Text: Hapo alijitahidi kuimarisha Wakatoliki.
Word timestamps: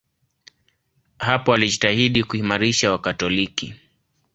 Hapo 1.17 1.53
alijitahidi 1.53 2.23
kuimarisha 2.23 2.91
Wakatoliki. 2.91 3.75